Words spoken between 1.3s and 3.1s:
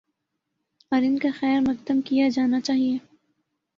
خیر مقدم کیا جانا چاہیے۔